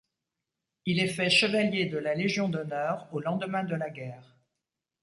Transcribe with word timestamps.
Il 0.87 0.99
est 0.99 1.09
fait 1.13 1.29
chevalier 1.29 1.85
de 1.85 1.99
la 1.99 2.15
Légion 2.15 2.49
d'honneur 2.49 3.07
au 3.11 3.19
lendemain 3.19 3.63
de 3.63 3.75
la 3.75 3.91
guerre. 3.91 4.35